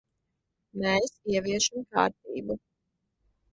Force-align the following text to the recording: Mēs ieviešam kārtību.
Mēs 0.83 1.13
ieviešam 1.35 1.85
kārtību. 1.93 2.59